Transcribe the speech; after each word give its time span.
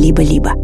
«Либо-либо». 0.00 0.54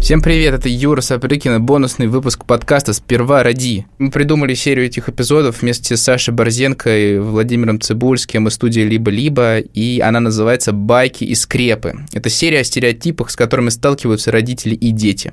Всем 0.00 0.22
привет, 0.22 0.54
это 0.54 0.68
Юра 0.68 1.02
Сапрыкин, 1.02 1.60
бонусный 1.62 2.06
выпуск 2.06 2.46
подкаста 2.46 2.94
«Сперва 2.94 3.42
ради». 3.42 3.86
Мы 3.98 4.10
придумали 4.10 4.54
серию 4.54 4.86
этих 4.86 5.10
эпизодов 5.10 5.60
вместе 5.60 5.94
с 5.94 6.02
Сашей 6.02 6.32
Борзенко 6.32 6.96
и 6.96 7.18
Владимиром 7.18 7.80
Цибульским 7.80 8.48
из 8.48 8.54
студии 8.54 8.80
«Либо-либо», 8.80 9.58
и 9.58 10.00
она 10.00 10.20
называется 10.20 10.72
«Байки 10.72 11.24
и 11.24 11.34
скрепы». 11.34 11.96
Это 12.14 12.30
серия 12.30 12.60
о 12.60 12.64
стереотипах, 12.64 13.28
с 13.28 13.36
которыми 13.36 13.68
сталкиваются 13.68 14.32
родители 14.32 14.74
и 14.74 14.90
дети 14.90 15.32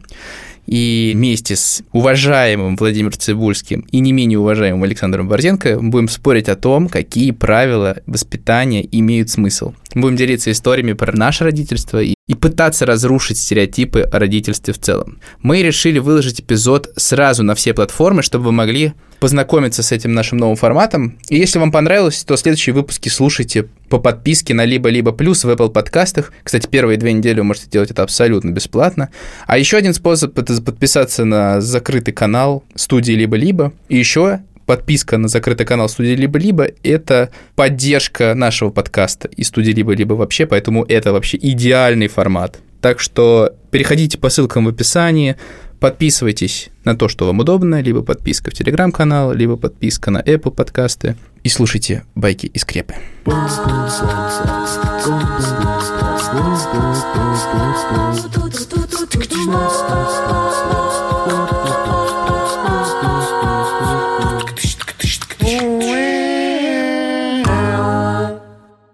и 0.66 1.14
вместе 1.16 1.56
с 1.56 1.84
уважаемым 1.92 2.76
Владимиром 2.76 3.14
Цибульским 3.14 3.82
и 3.92 4.00
не 4.00 4.12
менее 4.12 4.40
уважаемым 4.40 4.84
Александром 4.84 5.28
Борзенко 5.28 5.80
будем 5.82 6.08
спорить 6.08 6.50
о 6.50 6.56
том, 6.56 6.88
какие 6.90 7.32
правила 7.32 7.98
воспитания 8.06 8.88
имеют 8.92 9.30
смысл. 9.30 9.74
Будем 9.94 10.16
делиться 10.16 10.52
историями 10.52 10.94
про 10.94 11.16
наше 11.16 11.44
родительство 11.44 12.02
и, 12.02 12.16
и 12.28 12.36
пытаться 12.36 12.86
разрушить 12.86 13.38
стереотипы 13.38 14.02
о 14.02 14.20
родительстве 14.20 14.74
в 14.74 14.80
целом. 14.80 15.20
Мы 15.42 15.62
решили 15.62 16.00
выложить 16.00 16.42
эпизод 16.42 16.92
сразу 16.98 17.44
на 17.44 17.56
все 17.56 17.74
платформы, 17.74 18.22
чтобы 18.22 18.46
вы 18.46 18.52
могли 18.52 18.94
познакомиться 19.26 19.82
с 19.82 19.92
этим 19.92 20.14
нашим 20.14 20.38
новым 20.38 20.56
форматом. 20.56 21.18
И 21.30 21.38
если 21.38 21.58
вам 21.58 21.72
понравилось, 21.72 22.24
то 22.26 22.38
следующие 22.38 22.76
выпуски 22.76 23.10
слушайте 23.10 23.64
по 23.90 23.98
подписке 23.98 24.54
на 24.54 24.66
либо-либо 24.66 25.14
плюс 25.14 25.44
в 25.44 25.50
Apple 25.50 25.72
подкастах. 25.72 26.32
Кстати, 26.44 26.68
первые 26.68 26.98
две 26.98 27.12
недели 27.12 27.40
вы 27.40 27.46
можете 27.46 27.68
делать 27.68 27.90
это 27.90 28.04
абсолютно 28.04 28.52
бесплатно. 28.52 29.10
А 29.48 29.58
еще 29.58 29.78
один 29.78 29.96
способ– 29.96 30.38
это 30.38 30.62
подписаться 30.62 31.26
на 31.26 31.60
закрытый 31.60 32.14
канал 32.14 32.64
студии 32.76 33.14
либо-либо. 33.14 33.74
И 33.90 33.98
еще 33.98 34.42
подписка 34.68 35.18
на 35.18 35.28
закрытый 35.28 35.66
канал 35.66 35.90
студии 35.90 36.16
«Либо-либо»— 36.16 36.68
это 36.84 37.32
поддержка 37.56 38.36
нашего 38.36 38.70
подкаста 38.70 39.28
и 39.28 39.44
студии 39.44 39.72
«Либо-либо» 39.72 40.14
вообще, 40.14 40.46
поэтому 40.46 40.84
это 40.84 41.14
вообще 41.14 41.40
идеальный 41.42 42.10
формат. 42.10 42.60
Так 42.80 43.00
что 43.00 43.56
переходите 43.72 44.20
по 44.20 44.30
ссылкам 44.30 44.66
в 44.66 44.70
описании, 44.70 45.38
Подписывайтесь 45.86 46.72
на 46.84 46.98
то, 46.98 47.08
что 47.08 47.28
вам 47.28 47.42
удобно, 47.42 47.80
либо 47.80 48.02
подписка 48.02 48.50
в 48.50 48.56
Телеграм-канал, 48.56 49.34
либо 49.34 49.56
подписка 49.56 50.10
на 50.10 50.18
Apple 50.18 50.50
подкасты. 50.50 51.16
И 51.44 51.50
слушайте 51.50 52.06
байки 52.16 52.48
и 52.48 52.58
скрепы. 52.58 52.96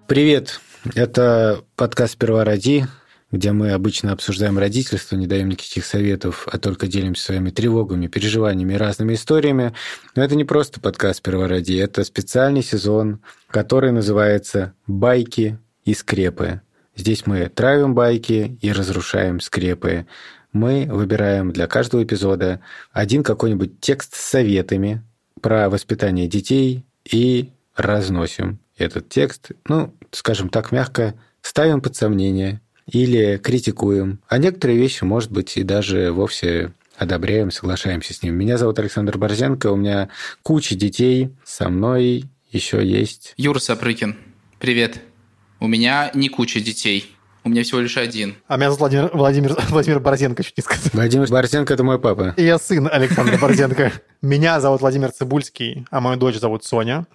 Привет, 0.08 0.60
это 0.94 1.62
подкаст 1.78 2.14
«Сперва 2.16 2.44
ради», 2.44 2.86
где 3.32 3.54
мы 3.54 3.72
обычно 3.72 4.12
обсуждаем 4.12 4.60
родительство, 4.60 5.16
не 5.16 5.26
даем 5.26 5.50
никаких 5.50 5.86
советов, 5.86 6.48
а 6.52 6.58
только 6.58 6.88
делимся 6.88 7.26
своими 7.26 7.50
тревогами, 7.50 8.08
переживаниями 8.08 8.74
разными 8.74 9.14
историями. 9.14 9.74
Но 10.16 10.24
это 10.24 10.36
не 10.36 10.44
просто 10.44 10.82
подкаст 10.82 11.22
«Первороди», 11.22 11.78
это 11.78 12.04
специальный 12.04 12.62
сезон, 12.62 13.22
который 13.50 13.92
называется 13.92 14.74
«Байки 14.86 15.58
и 15.86 15.94
скрепы». 15.94 16.62
Здесь 16.96 17.26
мы 17.26 17.48
травим 17.48 17.96
байки 17.96 18.58
и 18.62 18.72
разрушаем 18.72 19.40
скрепы. 19.40 20.06
Мы 20.52 20.88
выбираем 20.92 21.54
для 21.54 21.68
каждого 21.68 22.04
эпизода 22.04 22.60
один 22.92 23.24
какой-нибудь 23.24 23.80
текст 23.80 24.16
с 24.16 24.20
советами 24.20 25.02
про 25.40 25.70
воспитание 25.70 26.28
детей 26.28 26.86
и 27.10 27.52
разносим 27.78 28.60
этот 28.78 29.08
текст, 29.08 29.52
ну, 29.68 29.96
скажем 30.12 30.50
так, 30.50 30.74
мягко, 30.74 31.16
ставим 31.42 31.80
под 31.80 31.96
сомнение– 31.96 32.60
или 32.92 33.38
критикуем, 33.38 34.20
а 34.28 34.38
некоторые 34.38 34.78
вещи, 34.78 35.04
может 35.04 35.32
быть, 35.32 35.58
и 35.58 35.64
даже 35.64 36.12
вовсе 36.12 36.74
одобряем, 36.98 37.50
соглашаемся 37.52 38.14
с 38.14 38.22
ним. 38.22 38.36
Меня 38.36 38.58
зовут 38.58 38.78
Александр 38.80 39.18
Борзенко, 39.18 39.72
у 39.72 39.76
меня 39.76 40.10
куча 40.44 40.76
детей, 40.76 41.30
со 41.44 41.70
мной 41.70 42.26
еще 42.52 42.86
есть... 42.86 43.34
Юра 43.38 43.60
Сапрыкин, 43.60 44.18
привет. 44.60 45.02
У 45.60 45.68
меня 45.68 46.12
не 46.14 46.28
куча 46.28 46.60
детей, 46.60 47.16
у 47.44 47.50
меня 47.50 47.64
всего 47.64 47.80
лишь 47.80 47.98
один. 47.98 48.36
А 48.48 48.58
меня 48.58 48.72
зовут 48.72 48.80
Владимир, 48.80 49.10
Владимир, 49.14 49.56
Владимир 49.70 50.00
Борзенко, 50.00 50.44
чуть 50.44 50.58
не 50.58 50.64
сказал. 50.64 50.90
Владимир 50.94 51.28
Борзенко– 51.28 51.74
это 51.76 51.84
мой 51.84 52.00
папа. 52.00 52.34
И 52.38 52.44
я 52.44 52.60
сын 52.60 52.90
Александра 52.92 53.38
Борзенко. 53.38 53.94
Меня 54.22 54.60
зовут 54.60 54.82
Владимир 54.82 55.12
Цибульский, 55.12 55.86
а 55.90 56.02
мою 56.02 56.18
дочь 56.18 56.38
зовут 56.38 56.66
Соня. 56.66 57.08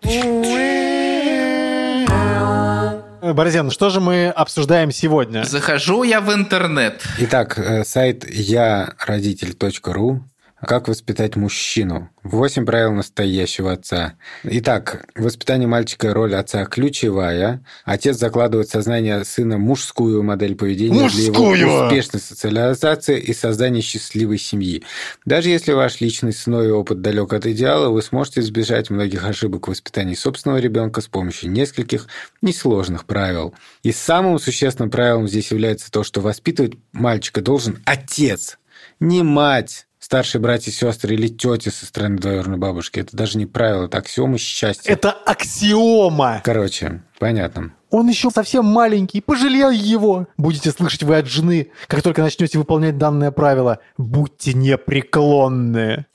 Борзен, 3.34 3.70
что 3.70 3.90
же 3.90 4.00
мы 4.00 4.28
обсуждаем 4.28 4.90
сегодня? 4.90 5.44
Захожу 5.44 6.02
я 6.02 6.20
в 6.20 6.32
интернет. 6.32 7.02
Итак, 7.18 7.58
э, 7.58 7.84
сайт 7.84 8.28
я 8.28 8.94
родитель.ру 9.06 10.22
как 10.64 10.88
воспитать 10.88 11.36
мужчину? 11.36 12.08
Восемь 12.22 12.64
правил 12.64 12.92
настоящего 12.92 13.72
отца. 13.72 14.14
Итак, 14.42 15.06
воспитание 15.14 15.68
мальчика 15.68 16.14
роль 16.14 16.34
отца 16.34 16.64
ключевая. 16.64 17.62
Отец 17.84 18.16
закладывает 18.16 18.68
в 18.68 18.72
сознание 18.72 19.22
сына 19.24 19.58
мужскую 19.58 20.22
модель 20.22 20.54
поведения 20.54 21.02
мужскую! 21.02 21.54
для 21.54 21.66
его 21.66 21.84
успешной 21.84 22.22
социализации 22.22 23.20
и 23.20 23.34
создания 23.34 23.82
счастливой 23.82 24.38
семьи. 24.38 24.82
Даже 25.26 25.50
если 25.50 25.72
ваш 25.72 26.00
личный 26.00 26.32
сной 26.32 26.70
опыт 26.70 27.02
далек 27.02 27.34
от 27.34 27.44
идеала, 27.46 27.90
вы 27.90 28.00
сможете 28.00 28.40
избежать 28.40 28.88
многих 28.88 29.26
ошибок 29.26 29.66
в 29.66 29.70
воспитании 29.70 30.14
собственного 30.14 30.58
ребенка 30.58 31.02
с 31.02 31.06
помощью 31.06 31.50
нескольких 31.50 32.06
несложных 32.40 33.04
правил. 33.04 33.54
И 33.82 33.92
самым 33.92 34.38
существенным 34.38 34.90
правилом 34.90 35.28
здесь 35.28 35.50
является 35.50 35.90
то, 35.90 36.02
что 36.02 36.22
воспитывать 36.22 36.74
мальчика 36.92 37.42
должен 37.42 37.82
отец, 37.84 38.58
не 39.00 39.22
мать 39.22 39.85
старшие 40.06 40.40
братья 40.40 40.70
и 40.70 40.74
сестры 40.74 41.14
или 41.14 41.26
тети 41.26 41.68
со 41.68 41.84
стороны 41.84 42.18
двоюродной 42.18 42.58
бабушки. 42.58 43.00
Это 43.00 43.16
даже 43.16 43.38
не 43.38 43.46
правило, 43.46 43.86
это 43.86 43.98
аксиома 43.98 44.38
счастья. 44.38 44.92
Это 44.92 45.10
аксиома! 45.10 46.42
Короче, 46.44 47.02
понятно. 47.18 47.72
Он 47.90 48.08
еще 48.08 48.30
совсем 48.30 48.64
маленький, 48.66 49.20
пожалел 49.20 49.70
его. 49.70 50.28
Будете 50.36 50.70
слышать 50.70 51.02
вы 51.02 51.16
от 51.16 51.26
жены, 51.26 51.72
как 51.88 52.02
только 52.02 52.22
начнете 52.22 52.56
выполнять 52.56 52.98
данное 52.98 53.32
правило. 53.32 53.80
Будьте 53.98 54.54
непреклонны. 54.54 56.06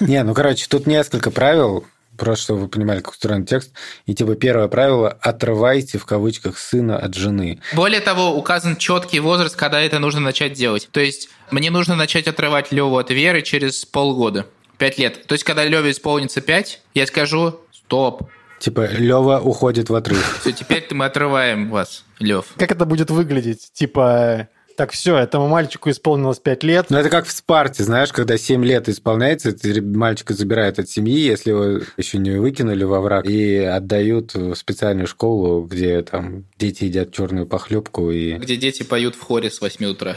Не, 0.00 0.22
ну, 0.22 0.34
короче, 0.34 0.66
тут 0.68 0.86
несколько 0.86 1.30
правил, 1.30 1.86
просто 2.16 2.44
чтобы 2.44 2.62
вы 2.62 2.68
понимали, 2.68 3.00
как 3.00 3.12
устроен 3.12 3.44
текст. 3.44 3.72
И 4.06 4.14
типа 4.14 4.34
первое 4.34 4.68
правило– 4.68 5.08
отрывайте 5.20 5.98
в 5.98 6.06
кавычках 6.06 6.58
сына 6.58 6.98
от 6.98 7.14
жены. 7.14 7.60
Более 7.74 8.00
того, 8.00 8.36
указан 8.36 8.76
четкий 8.76 9.20
возраст, 9.20 9.56
когда 9.56 9.80
это 9.80 9.98
нужно 9.98 10.20
начать 10.20 10.52
делать. 10.52 10.88
То 10.90 11.00
есть 11.00 11.28
мне 11.50 11.70
нужно 11.70 11.96
начать 11.96 12.28
отрывать 12.28 12.72
Леву 12.72 12.98
от 12.98 13.10
Веры 13.10 13.42
через 13.42 13.84
полгода. 13.84 14.46
Пять 14.78 14.98
лет. 14.98 15.26
То 15.26 15.32
есть, 15.32 15.44
когда 15.44 15.64
Леве 15.64 15.90
исполнится 15.90 16.40
пять, 16.40 16.82
я 16.94 17.06
скажу 17.06 17.60
«стоп». 17.72 18.28
Типа, 18.58 18.86
Лева 18.90 19.40
уходит 19.40 19.90
в 19.90 19.94
отрыв. 19.94 20.40
Все, 20.40 20.52
теперь 20.52 20.86
мы 20.90 21.06
отрываем 21.06 21.70
вас, 21.70 22.04
Лев. 22.18 22.46
Как 22.56 22.72
это 22.72 22.84
будет 22.86 23.10
выглядеть? 23.10 23.70
Типа, 23.72 24.48
так, 24.76 24.92
все, 24.92 25.16
этому 25.16 25.48
мальчику 25.48 25.90
исполнилось 25.90 26.38
5 26.38 26.62
лет. 26.64 26.86
Ну, 26.90 26.98
это 26.98 27.10
как 27.10 27.26
в 27.26 27.32
Спарте, 27.32 27.82
знаешь, 27.82 28.12
когда 28.12 28.36
7 28.36 28.64
лет 28.64 28.88
исполняется, 28.88 29.54
мальчика 29.82 30.34
забирают 30.34 30.78
от 30.78 30.88
семьи, 30.88 31.18
если 31.18 31.50
его 31.50 31.84
еще 31.96 32.18
не 32.18 32.32
выкинули 32.32 32.84
во 32.84 33.00
враг, 33.00 33.26
и 33.26 33.56
отдают 33.56 34.34
в 34.34 34.54
специальную 34.54 35.06
школу, 35.06 35.62
где 35.62 36.02
там 36.02 36.44
дети 36.58 36.84
едят 36.84 37.12
черную 37.12 37.46
похлебку 37.46 38.10
и... 38.10 38.34
Где 38.34 38.56
дети 38.56 38.82
поют 38.82 39.14
в 39.14 39.22
хоре 39.22 39.50
с 39.50 39.60
8 39.60 39.84
утра. 39.86 40.16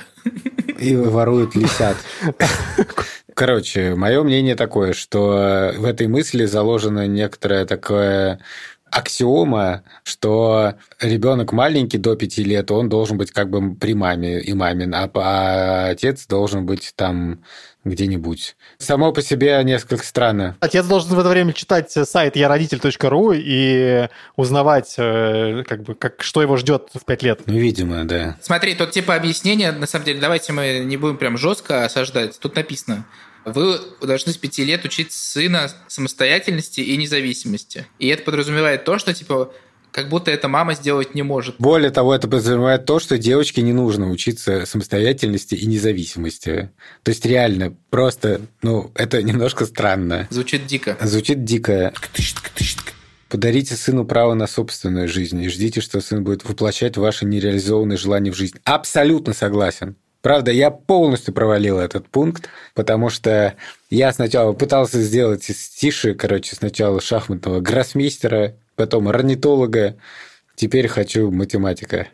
И 0.80 0.96
воруют 0.96 1.56
лисят. 1.56 1.98
Короче, 3.34 3.96
мое 3.96 4.22
мнение 4.24 4.56
такое, 4.56 4.92
что 4.92 5.74
в 5.78 5.86
этой 5.86 6.08
мысли 6.08 6.46
заложено 6.46 7.08
некоторое 7.08 7.66
такое 7.66 8.40
аксиома, 8.92 9.84
что 10.04 10.76
ребенок 11.00 11.52
маленький 11.52 11.98
до 11.98 12.16
пяти 12.16 12.44
лет, 12.44 12.72
он 12.72 12.90
должен 12.90 13.18
быть 13.18 13.32
как 13.32 13.50
бы 13.50 13.76
при 13.76 13.94
маме 13.94 14.40
и 14.42 14.54
мамин, 14.54 14.94
а, 14.94 15.10
а 15.14 15.90
отец 15.90 16.28
должен 16.28 16.66
быть 16.66 16.94
там 16.96 17.44
где-нибудь. 17.90 18.56
Само 18.78 19.12
по 19.12 19.22
себе 19.22 19.62
несколько 19.64 20.04
странно. 20.04 20.58
Отец 20.60 20.86
должен 20.86 21.16
в 21.16 21.20
это 21.20 21.30
время 21.30 21.54
читать 21.54 21.92
сайт 21.92 22.36
я 22.36 22.48
родитель.ру 22.48 23.34
и 23.36 24.08
узнавать, 24.36 24.96
э, 24.98 25.64
как 25.68 25.84
бы, 25.84 25.96
как, 25.96 26.24
что 26.24 26.42
его 26.42 26.58
ждет 26.58 26.90
в 26.94 27.06
пять 27.06 27.24
лет. 27.24 27.42
Ну, 27.46 27.54
видимо, 27.54 28.06
да. 28.06 28.38
Смотри, 28.42 28.76
тут 28.76 28.92
типа 28.92 29.16
объяснение, 29.16 29.72
на 29.72 29.88
самом 29.88 30.06
деле, 30.06 30.20
давайте 30.20 30.54
мы 30.54 30.80
не 30.86 30.98
будем 30.98 31.18
прям 31.18 31.38
жестко 31.38 31.86
осаждать. 31.86 32.40
Тут 32.40 32.56
написано, 32.56 33.06
вы 33.46 33.80
должны 34.02 34.34
с 34.34 34.38
пяти 34.38 34.66
лет 34.66 34.86
учить 34.86 35.12
сына 35.12 35.70
самостоятельности 35.88 36.82
и 36.82 36.98
независимости. 36.98 37.86
И 37.98 38.08
это 38.08 38.24
подразумевает 38.24 38.84
то, 38.84 38.98
что, 39.00 39.14
типа, 39.14 39.52
как 39.92 40.10
будто 40.10 40.32
эта 40.32 40.48
мама 40.48 40.74
сделать 40.74 41.16
не 41.16 41.24
может. 41.24 41.56
Более 41.60 41.92
того, 41.92 42.14
это 42.14 42.28
подразумевает 42.28 42.86
то, 42.86 43.00
что 43.00 43.18
девочке 43.18 43.62
не 43.62 43.74
нужно 43.74 44.10
учиться 44.10 44.66
самостоятельности 44.66 45.56
и 45.56 45.66
независимости. 45.66 46.72
То 47.04 47.10
есть 47.10 47.26
реально, 47.26 47.76
просто, 47.90 48.42
ну, 48.62 48.92
это 48.96 49.22
немножко 49.24 49.66
странно. 49.66 50.28
Звучит 50.30 50.66
дико. 50.66 50.98
Звучит 51.02 51.44
дико. 51.44 51.94
Подарите 53.30 53.76
сыну 53.76 54.06
право 54.06 54.34
на 54.34 54.48
собственную 54.48 55.08
жизнь 55.08 55.42
и 55.42 55.50
ждите, 55.50 55.82
что 55.82 56.02
сын 56.02 56.24
будет 56.24 56.44
воплощать 56.44 56.98
ваши 56.98 57.26
нереализованные 57.26 57.98
желания 57.98 58.32
в 58.32 58.36
жизнь. 58.36 58.58
Абсолютно 58.64 59.34
согласен. 59.34 59.96
Правда, 60.22 60.52
я 60.52 60.70
полностью 60.70 61.34
провалил 61.34 61.80
этот 61.80 62.10
пункт, 62.10 62.50
потому 62.74 63.10
что 63.10 63.56
я 63.90 64.12
сначала 64.12 64.52
пытался 64.52 65.02
сделать 65.02 65.50
из 65.50 65.70
Тиши, 65.70 66.14
короче, 66.14 66.56
сначала 66.56 67.00
шахматного 67.00 67.62
гроссмейстера, 67.62 68.56
потом 68.80 69.10
орнитолога, 69.10 69.98
теперь 70.56 70.88
хочу 70.88 71.32
математика. 71.32 72.08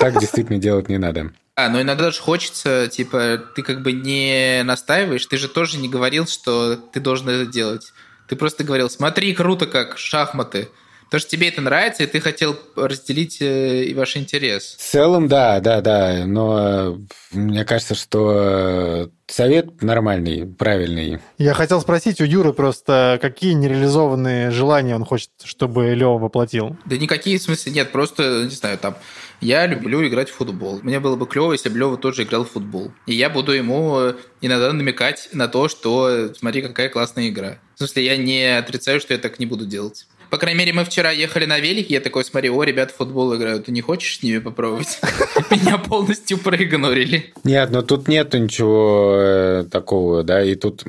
Так 0.00 0.18
действительно 0.18 0.58
делать 0.58 0.88
не 0.88 0.98
надо. 0.98 1.30
А, 1.54 1.68
но 1.68 1.80
иногда 1.80 2.10
же 2.10 2.20
хочется, 2.20 2.88
типа, 2.88 3.40
ты 3.54 3.62
как 3.62 3.84
бы 3.84 3.92
не 3.92 4.62
настаиваешь, 4.64 5.24
ты 5.26 5.36
же 5.36 5.48
тоже 5.48 5.78
не 5.78 5.88
говорил, 5.88 6.26
что 6.26 6.74
ты 6.74 6.98
должен 6.98 7.28
это 7.28 7.46
делать. 7.46 7.92
Ты 8.26 8.34
просто 8.34 8.64
говорил, 8.64 8.90
смотри, 8.90 9.32
круто 9.32 9.66
как, 9.66 9.96
шахматы. 9.96 10.70
Потому 11.12 11.20
что 11.20 11.30
тебе 11.30 11.48
это 11.48 11.60
нравится, 11.60 12.04
и 12.04 12.06
ты 12.06 12.20
хотел 12.20 12.58
разделить 12.74 13.42
э, 13.42 13.84
и 13.84 13.92
ваш 13.92 14.16
интерес. 14.16 14.76
В 14.78 14.82
целом, 14.82 15.28
да, 15.28 15.60
да, 15.60 15.82
да. 15.82 16.24
Но 16.24 17.00
мне 17.32 17.66
кажется, 17.66 17.94
что 17.94 19.10
совет 19.26 19.82
нормальный, 19.82 20.46
правильный. 20.46 21.18
Я 21.36 21.52
хотел 21.52 21.82
спросить 21.82 22.22
у 22.22 22.24
Юры 22.24 22.54
просто, 22.54 23.18
какие 23.20 23.52
нереализованные 23.52 24.50
желания 24.52 24.94
он 24.94 25.04
хочет, 25.04 25.28
чтобы 25.44 25.94
Лева 25.94 26.16
воплотил? 26.16 26.78
Да 26.86 26.96
никакие 26.96 27.38
в 27.38 27.42
смысле 27.42 27.72
нет, 27.72 27.92
просто, 27.92 28.44
не 28.44 28.50
знаю, 28.50 28.78
там, 28.78 28.96
я 29.42 29.66
люблю 29.66 30.06
играть 30.08 30.30
в 30.30 30.34
футбол. 30.34 30.80
Мне 30.82 30.98
было 30.98 31.16
бы 31.16 31.26
клево, 31.26 31.52
если 31.52 31.68
бы 31.68 31.78
Лева 31.78 31.98
тоже 31.98 32.22
играл 32.22 32.44
в 32.44 32.52
футбол. 32.52 32.90
И 33.06 33.12
я 33.12 33.28
буду 33.28 33.52
ему 33.52 34.14
иногда 34.40 34.72
намекать 34.72 35.28
на 35.32 35.46
то, 35.48 35.68
что 35.68 36.32
смотри, 36.34 36.62
какая 36.62 36.88
классная 36.88 37.28
игра. 37.28 37.58
В 37.74 37.78
смысле, 37.78 38.04
я 38.04 38.16
не 38.16 38.56
отрицаю, 38.56 39.00
что 39.00 39.12
я 39.12 39.18
так 39.18 39.38
не 39.38 39.46
буду 39.46 39.66
делать. 39.66 40.06
По 40.32 40.38
крайней 40.38 40.60
мере, 40.60 40.72
мы 40.72 40.86
вчера 40.86 41.10
ехали 41.10 41.44
на 41.44 41.58
велике, 41.58 41.92
я 41.92 42.00
такой 42.00 42.24
смотри, 42.24 42.48
о, 42.48 42.62
ребята 42.62 42.94
в 42.94 42.96
футбол 42.96 43.36
играют, 43.36 43.66
ты 43.66 43.70
не 43.70 43.82
хочешь 43.82 44.16
с 44.16 44.22
ними 44.22 44.38
попробовать? 44.38 44.98
Меня 45.50 45.76
полностью 45.76 46.38
проигнорили. 46.38 47.34
Нет, 47.44 47.70
но 47.70 47.82
тут 47.82 48.08
нету 48.08 48.38
ничего 48.38 49.14
э, 49.14 49.64
такого, 49.70 50.22
да, 50.22 50.42
и 50.42 50.54
тут, 50.54 50.84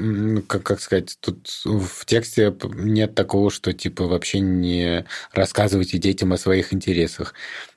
как, 0.47 0.79
сказать, 0.79 1.17
тут 1.19 1.49
в 1.65 2.05
тексте 2.05 2.55
нет 2.73 3.15
такого, 3.15 3.51
что 3.51 3.73
типа 3.73 4.05
вообще 4.05 4.39
не 4.39 5.05
рассказывайте 5.33 5.97
детям 5.97 6.31
о 6.31 6.37
своих 6.37 6.73
интересах. 6.73 7.33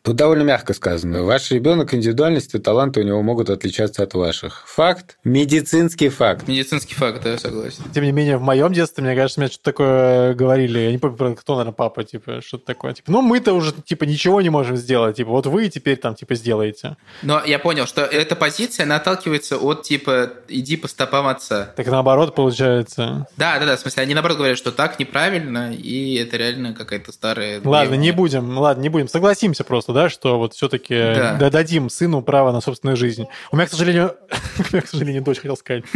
Тут 0.06 0.14
довольно 0.14 0.44
мягко 0.44 0.72
сказано. 0.72 1.24
Ваш 1.24 1.50
ребенок 1.50 1.92
индивидуальности, 1.92 2.60
таланты 2.60 3.00
у 3.00 3.02
него 3.02 3.22
могут 3.22 3.50
отличаться 3.50 4.04
от 4.04 4.14
ваших. 4.14 4.62
Факт. 4.68 5.18
Медицинский 5.24 6.10
факт. 6.10 6.46
Медицинский 6.46 6.94
факт, 6.94 7.24
да, 7.24 7.32
я 7.32 7.38
согласен. 7.38 7.82
Тем 7.92 8.04
не 8.04 8.12
менее, 8.12 8.36
в 8.36 8.42
моем 8.42 8.72
детстве, 8.72 9.02
мне 9.02 9.16
кажется, 9.16 9.40
мне 9.40 9.48
что-то 9.48 9.64
такое 9.64 10.34
говорили. 10.34 10.78
Я 10.78 10.92
не 10.92 10.98
помню, 10.98 11.34
кто, 11.34 11.55
наверное, 11.58 11.74
папа, 11.74 12.04
типа, 12.04 12.40
что-то 12.40 12.64
такое. 12.64 12.94
Типа, 12.94 13.10
ну, 13.10 13.22
мы-то 13.22 13.52
уже, 13.52 13.72
типа, 13.72 14.04
ничего 14.04 14.40
не 14.40 14.50
можем 14.50 14.76
сделать. 14.76 15.16
Типа, 15.16 15.30
вот 15.30 15.46
вы 15.46 15.68
теперь 15.68 15.96
там, 15.96 16.14
типа, 16.14 16.34
сделаете. 16.34 16.96
Но 17.22 17.42
я 17.44 17.58
понял, 17.58 17.86
что 17.86 18.02
эта 18.02 18.36
позиция, 18.36 18.84
она 18.84 18.96
отталкивается 18.96 19.56
от, 19.58 19.82
типа, 19.82 20.32
иди 20.48 20.76
по 20.76 20.88
стопам 20.88 21.26
отца. 21.26 21.72
Так 21.76 21.86
наоборот, 21.86 22.34
получается. 22.34 23.26
Да, 23.36 23.58
да, 23.58 23.66
да, 23.66 23.76
в 23.76 23.80
смысле, 23.80 24.02
они 24.02 24.14
наоборот 24.14 24.38
говорят, 24.38 24.58
что 24.58 24.72
так 24.72 24.98
неправильно, 24.98 25.74
и 25.74 26.14
это 26.16 26.36
реально 26.36 26.74
какая-то 26.74 27.12
старая... 27.12 27.60
Ладно, 27.64 27.90
древняя. 27.90 27.98
не 27.98 28.10
будем, 28.12 28.58
ладно, 28.58 28.82
не 28.82 28.88
будем. 28.88 29.08
Согласимся 29.08 29.64
просто, 29.64 29.92
да, 29.92 30.08
что 30.08 30.38
вот 30.38 30.54
все-таки 30.54 30.94
да. 30.94 31.50
дадим 31.50 31.90
сыну 31.90 32.22
право 32.22 32.52
на 32.52 32.60
собственную 32.60 32.96
жизнь. 32.96 33.26
У 33.50 33.56
меня, 33.56 33.66
к 33.66 33.70
сожалению, 33.70 34.16
у 34.58 34.72
меня, 34.72 34.82
к 34.82 34.88
сожалению, 34.88 35.22
дочь 35.22 35.38
хотел 35.38 35.56
сказать. 35.56 35.84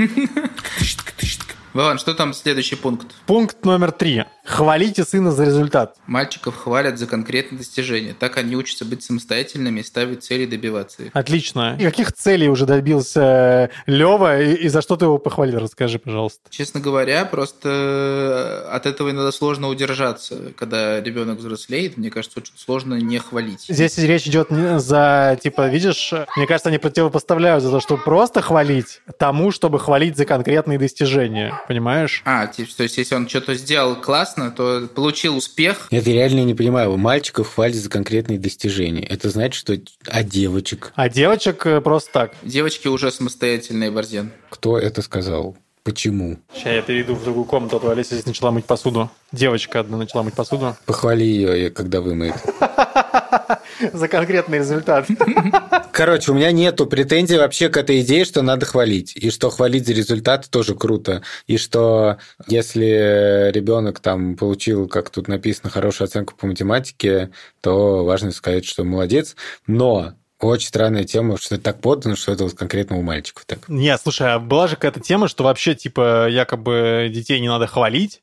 Вован, 1.72 1.98
что 1.98 2.14
там 2.14 2.34
следующий 2.34 2.74
пункт? 2.74 3.06
Пункт 3.26 3.64
номер 3.64 3.92
три. 3.92 4.24
Хвалите 4.50 5.04
сына 5.04 5.30
за 5.30 5.44
результат. 5.44 5.96
Мальчиков 6.06 6.56
хвалят 6.56 6.98
за 6.98 7.06
конкретные 7.06 7.58
достижения. 7.58 8.14
Так 8.18 8.36
они 8.36 8.56
учатся 8.56 8.84
быть 8.84 9.02
самостоятельными 9.04 9.80
и 9.80 9.82
ставить 9.84 10.24
цели 10.24 10.42
и 10.42 10.46
добиваться 10.46 11.04
их. 11.04 11.10
Отлично. 11.14 11.76
И 11.78 11.84
каких 11.84 12.12
целей 12.12 12.48
уже 12.48 12.66
добился 12.66 13.70
Лева 13.86 14.40
и, 14.40 14.54
и 14.54 14.68
за 14.68 14.82
что 14.82 14.96
ты 14.96 15.04
его 15.04 15.18
похвалил? 15.18 15.60
Расскажи, 15.60 16.00
пожалуйста. 16.00 16.40
Честно 16.50 16.80
говоря, 16.80 17.24
просто 17.24 18.68
от 18.72 18.86
этого 18.86 19.10
иногда 19.10 19.30
сложно 19.30 19.68
удержаться. 19.68 20.52
Когда 20.56 21.00
ребенок 21.00 21.38
взрослеет, 21.38 21.96
мне 21.96 22.10
кажется, 22.10 22.40
очень 22.40 22.54
сложно 22.56 22.94
не 22.94 23.18
хвалить. 23.18 23.66
Здесь 23.68 23.96
речь 23.98 24.26
идет 24.26 24.48
за, 24.50 25.38
типа, 25.40 25.68
видишь, 25.68 26.12
мне 26.36 26.46
кажется, 26.46 26.70
они 26.70 26.78
противопоставляют 26.78 27.62
за 27.62 27.70
то, 27.70 27.78
чтобы 27.78 28.02
просто 28.02 28.42
хвалить 28.42 29.00
тому, 29.16 29.52
чтобы 29.52 29.78
хвалить 29.78 30.16
за 30.16 30.24
конкретные 30.24 30.78
достижения. 30.78 31.54
Понимаешь? 31.68 32.22
А, 32.24 32.48
то 32.48 32.82
есть 32.82 32.98
если 32.98 33.14
он 33.14 33.28
что-то 33.28 33.54
сделал 33.54 33.94
классно, 33.94 34.39
классно, 34.40 34.50
то 34.50 34.88
получил 34.88 35.36
успех. 35.36 35.88
Это 35.90 36.10
я 36.10 36.16
реально 36.16 36.44
не 36.44 36.54
понимаю. 36.54 36.96
Мальчиков 36.96 37.54
хвалят 37.54 37.76
за 37.76 37.90
конкретные 37.90 38.38
достижения. 38.38 39.04
Это 39.04 39.30
значит, 39.30 39.54
что... 39.54 39.76
А 40.06 40.22
девочек? 40.22 40.92
А 40.94 41.08
девочек 41.08 41.66
э, 41.66 41.80
просто 41.80 42.12
так. 42.12 42.32
Девочки 42.42 42.88
уже 42.88 43.10
самостоятельные, 43.10 43.90
Борзен. 43.90 44.30
Кто 44.48 44.78
это 44.78 45.02
сказал? 45.02 45.56
Почему? 45.82 46.38
Сейчас 46.54 46.74
я 46.74 46.82
перейду 46.82 47.14
в 47.14 47.24
другую 47.24 47.46
комнату, 47.46 47.80
а 47.82 47.92
Олеся 47.92 48.14
здесь 48.14 48.26
начала 48.26 48.50
мыть 48.50 48.66
посуду. 48.66 49.10
Девочка 49.32 49.80
одна 49.80 49.96
начала 49.96 50.22
мыть 50.22 50.34
посуду. 50.34 50.76
Похвали 50.86 51.24
ее, 51.24 51.70
когда 51.70 52.00
вымыет. 52.00 52.34
За 53.92 54.08
конкретный 54.08 54.58
результат. 54.58 55.06
Короче, 55.92 56.32
у 56.32 56.34
меня 56.34 56.52
нету 56.52 56.86
претензий 56.86 57.36
вообще 57.36 57.68
к 57.68 57.76
этой 57.76 58.00
идее, 58.00 58.24
что 58.24 58.42
надо 58.42 58.66
хвалить. 58.66 59.16
И 59.16 59.30
что 59.30 59.50
хвалить 59.50 59.86
за 59.86 59.92
результат 59.92 60.48
тоже 60.50 60.74
круто. 60.74 61.22
И 61.46 61.58
что 61.58 62.18
если 62.46 63.50
ребенок 63.52 64.00
там 64.00 64.36
получил, 64.36 64.88
как 64.88 65.10
тут 65.10 65.28
написано, 65.28 65.70
хорошую 65.70 66.06
оценку 66.06 66.34
по 66.34 66.46
математике, 66.46 67.30
то 67.60 68.04
важно 68.04 68.32
сказать, 68.32 68.64
что 68.64 68.84
молодец. 68.84 69.36
Но 69.66 70.14
очень 70.40 70.68
странная 70.68 71.04
тема, 71.04 71.36
что 71.36 71.56
это 71.56 71.64
так 71.64 71.80
подано, 71.80 72.16
что 72.16 72.32
это 72.32 72.44
вот 72.44 72.54
конкретно 72.54 72.96
у 72.96 73.02
мальчиков 73.02 73.44
так. 73.44 73.68
Нет, 73.68 74.00
слушай, 74.02 74.32
а 74.32 74.38
была 74.38 74.68
же 74.68 74.76
какая-то 74.76 75.00
тема, 75.00 75.28
что 75.28 75.44
вообще, 75.44 75.74
типа, 75.74 76.28
якобы 76.28 77.10
детей 77.12 77.40
не 77.40 77.48
надо 77.48 77.66
хвалить, 77.66 78.22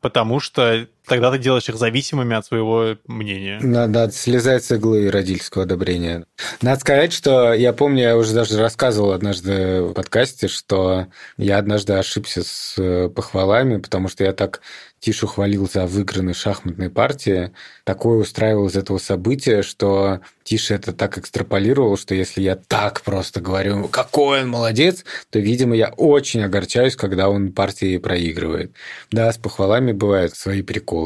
потому 0.00 0.40
что 0.40 0.86
тогда 1.08 1.30
ты 1.30 1.38
делаешь 1.38 1.68
их 1.68 1.76
зависимыми 1.76 2.36
от 2.36 2.46
своего 2.46 2.96
мнения. 3.06 3.58
Надо 3.60 4.10
слезать 4.12 4.64
с 4.64 4.72
иглы 4.72 5.10
родительского 5.10 5.64
одобрения. 5.64 6.24
Надо 6.62 6.80
сказать, 6.80 7.12
что 7.12 7.52
я 7.52 7.72
помню, 7.72 8.02
я 8.02 8.16
уже 8.16 8.34
даже 8.34 8.58
рассказывал 8.58 9.12
однажды 9.12 9.82
в 9.82 9.92
подкасте, 9.94 10.48
что 10.48 11.06
я 11.36 11.58
однажды 11.58 11.94
ошибся 11.94 12.42
с 12.44 12.74
э, 12.78 13.08
похвалами, 13.08 13.78
потому 13.78 14.08
что 14.08 14.24
я 14.24 14.32
так 14.32 14.60
Тишу 15.00 15.28
хвалил 15.28 15.68
за 15.72 15.86
выигранные 15.86 16.34
шахматные 16.34 16.90
партии. 16.90 17.52
Такое 17.84 18.18
устраивал 18.18 18.66
из 18.66 18.76
этого 18.76 18.98
события, 18.98 19.62
что 19.62 20.20
Тиша 20.42 20.74
это 20.74 20.92
так 20.92 21.18
экстраполировал, 21.18 21.96
что 21.96 22.14
если 22.14 22.42
я 22.42 22.56
так 22.56 23.02
просто 23.02 23.40
говорю, 23.40 23.86
какой 23.88 24.42
он 24.42 24.48
молодец, 24.48 25.04
то, 25.30 25.38
видимо, 25.38 25.76
я 25.76 25.90
очень 25.96 26.42
огорчаюсь, 26.42 26.96
когда 26.96 27.28
он 27.28 27.52
партии 27.52 27.98
проигрывает. 27.98 28.72
Да, 29.12 29.32
с 29.32 29.38
похвалами 29.38 29.92
бывают 29.92 30.34
свои 30.34 30.62
приколы. 30.62 30.97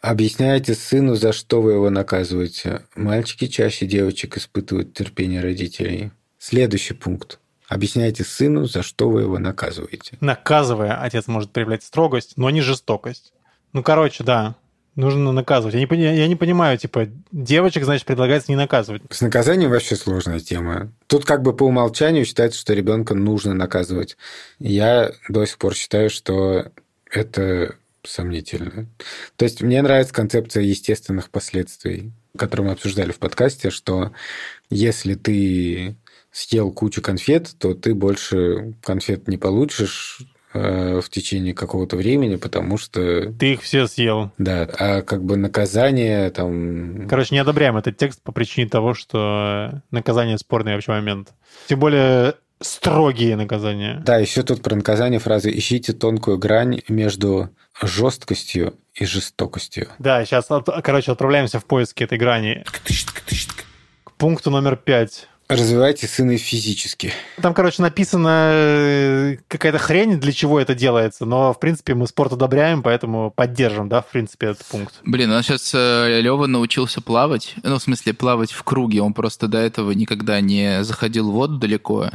Объясняйте 0.00 0.74
сыну, 0.74 1.14
за 1.14 1.32
что 1.32 1.62
вы 1.62 1.72
его 1.72 1.88
наказываете. 1.88 2.82
Мальчики 2.94 3.46
чаще 3.46 3.86
девочек 3.86 4.36
испытывают 4.36 4.92
терпение 4.92 5.40
родителей. 5.40 6.10
Следующий 6.38 6.92
пункт. 6.92 7.38
Объясняйте 7.68 8.22
сыну, 8.22 8.66
за 8.66 8.82
что 8.82 9.08
вы 9.08 9.22
его 9.22 9.38
наказываете. 9.38 10.18
Наказывая, 10.20 11.00
отец 11.00 11.26
может 11.26 11.52
проявлять 11.52 11.82
строгость, 11.82 12.34
но 12.36 12.50
не 12.50 12.60
жестокость. 12.60 13.32
Ну, 13.72 13.82
короче, 13.82 14.22
да, 14.22 14.56
нужно 14.94 15.32
наказывать. 15.32 15.74
Я 15.74 15.86
не, 15.86 16.16
я 16.18 16.28
не 16.28 16.36
понимаю, 16.36 16.76
типа, 16.76 17.08
девочек, 17.32 17.84
значит, 17.84 18.06
предлагается 18.06 18.52
не 18.52 18.56
наказывать. 18.56 19.02
С 19.10 19.22
наказанием 19.22 19.70
вообще 19.70 19.96
сложная 19.96 20.40
тема. 20.40 20.92
Тут 21.06 21.24
как 21.24 21.42
бы 21.42 21.56
по 21.56 21.64
умолчанию 21.64 22.26
считается, 22.26 22.60
что 22.60 22.74
ребенка 22.74 23.14
нужно 23.14 23.54
наказывать. 23.54 24.16
Я 24.58 25.12
до 25.30 25.46
сих 25.46 25.58
пор 25.58 25.74
считаю, 25.74 26.10
что 26.10 26.72
это 27.10 27.74
сомнительно. 28.06 28.86
То 29.36 29.44
есть 29.44 29.62
мне 29.62 29.82
нравится 29.82 30.14
концепция 30.14 30.62
естественных 30.62 31.30
последствий, 31.30 32.12
которую 32.36 32.68
мы 32.68 32.72
обсуждали 32.72 33.12
в 33.12 33.18
подкасте, 33.18 33.70
что 33.70 34.12
если 34.70 35.14
ты 35.14 35.96
съел 36.30 36.72
кучу 36.72 37.00
конфет, 37.00 37.54
то 37.58 37.74
ты 37.74 37.94
больше 37.94 38.74
конфет 38.82 39.28
не 39.28 39.38
получишь 39.38 40.20
э, 40.52 41.00
в 41.00 41.08
течение 41.08 41.54
какого-то 41.54 41.96
времени, 41.96 42.36
потому 42.36 42.76
что... 42.76 43.32
Ты 43.32 43.52
их 43.52 43.62
все 43.62 43.86
съел. 43.86 44.32
Да, 44.38 44.68
а 44.78 45.02
как 45.02 45.24
бы 45.24 45.36
наказание 45.36 46.30
там... 46.30 47.06
Короче, 47.08 47.36
не 47.36 47.38
одобряем 47.38 47.76
этот 47.76 47.96
текст 47.96 48.20
по 48.20 48.32
причине 48.32 48.68
того, 48.68 48.94
что 48.94 49.82
наказание 49.92 50.36
спорный 50.36 50.74
вообще 50.74 50.90
момент. 50.90 51.32
Тем 51.68 51.78
более 51.78 52.34
строгие 52.60 53.36
наказания. 53.36 54.02
Да, 54.04 54.18
еще 54.18 54.42
тут 54.42 54.62
про 54.62 54.74
наказание 54.74 55.20
фразы 55.20 55.50
«ищите 55.50 55.92
тонкую 55.92 56.38
грань 56.38 56.82
между 56.88 57.50
жесткостью 57.82 58.74
и 58.94 59.04
жестокостью». 59.04 59.88
Да, 59.98 60.24
сейчас, 60.24 60.48
короче, 60.82 61.12
отправляемся 61.12 61.60
в 61.60 61.64
поиски 61.64 62.04
этой 62.04 62.18
грани. 62.18 62.64
К 64.04 64.12
пункту 64.12 64.50
номер 64.50 64.76
пять 64.76 65.28
Развивайте 65.48 66.06
сына 66.06 66.38
физически. 66.38 67.12
Там, 67.42 67.52
короче, 67.52 67.82
написано 67.82 68.50
э, 68.50 69.36
какая-то 69.46 69.76
хрень, 69.76 70.18
для 70.18 70.32
чего 70.32 70.58
это 70.58 70.74
делается, 70.74 71.26
но, 71.26 71.52
в 71.52 71.60
принципе, 71.60 71.94
мы 71.94 72.06
спорт 72.06 72.32
одобряем, 72.32 72.82
поэтому 72.82 73.30
поддержим, 73.30 73.90
да, 73.90 74.00
в 74.00 74.06
принципе, 74.06 74.48
этот 74.48 74.64
пункт. 74.64 74.94
Блин, 75.04 75.30
у 75.30 75.34
нас 75.34 75.44
сейчас 75.44 75.72
э, 75.74 76.20
Лева 76.22 76.46
научился 76.46 77.02
плавать, 77.02 77.56
ну, 77.62 77.78
в 77.78 77.82
смысле, 77.82 78.14
плавать 78.14 78.52
в 78.52 78.62
круге, 78.62 79.02
он 79.02 79.12
просто 79.12 79.46
до 79.46 79.58
этого 79.58 79.90
никогда 79.90 80.40
не 80.40 80.82
заходил 80.82 81.30
в 81.30 81.34
воду 81.34 81.58
далеко, 81.58 82.08